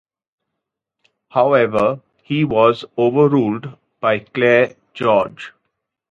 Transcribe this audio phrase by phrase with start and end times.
[1.29, 5.53] However, he was overruled by Clair George.